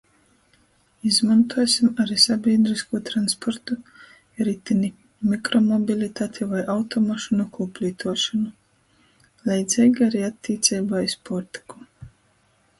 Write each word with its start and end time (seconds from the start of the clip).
Izmontuosim 1.09 1.89
ari 2.03 2.15
sabīdryskū 2.21 3.01
transportu, 3.09 3.77
ritini, 4.47 4.89
mikromobilitati 5.33 6.47
voi 6.55 6.63
automašynu 6.77 7.47
kūplītuošonu. 7.59 8.51
Leidzeigi 9.51 10.07
ari 10.07 10.25
attīceibā 10.31 11.05
iz 11.11 11.15
puortyku. 11.29 11.87